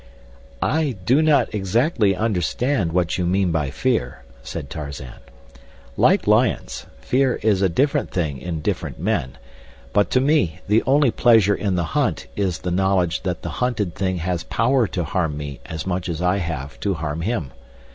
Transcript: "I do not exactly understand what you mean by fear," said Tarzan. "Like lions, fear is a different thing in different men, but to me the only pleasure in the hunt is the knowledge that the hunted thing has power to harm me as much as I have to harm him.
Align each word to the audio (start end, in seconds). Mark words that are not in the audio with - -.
"I 0.63 0.95
do 1.05 1.21
not 1.21 1.53
exactly 1.53 2.15
understand 2.15 2.91
what 2.91 3.19
you 3.19 3.25
mean 3.27 3.51
by 3.51 3.69
fear," 3.69 4.23
said 4.41 4.67
Tarzan. 4.67 5.19
"Like 5.95 6.25
lions, 6.25 6.87
fear 6.99 7.35
is 7.43 7.61
a 7.61 7.69
different 7.69 8.09
thing 8.09 8.39
in 8.39 8.61
different 8.61 8.97
men, 8.97 9.37
but 9.93 10.09
to 10.09 10.19
me 10.19 10.59
the 10.67 10.81
only 10.87 11.11
pleasure 11.11 11.53
in 11.53 11.75
the 11.75 11.83
hunt 11.93 12.25
is 12.35 12.57
the 12.57 12.71
knowledge 12.71 13.21
that 13.21 13.43
the 13.43 13.49
hunted 13.61 13.93
thing 13.93 14.17
has 14.17 14.41
power 14.43 14.87
to 14.87 15.03
harm 15.03 15.37
me 15.37 15.59
as 15.67 15.85
much 15.85 16.09
as 16.09 16.19
I 16.19 16.37
have 16.37 16.79
to 16.79 16.95
harm 16.95 17.21
him. 17.21 17.51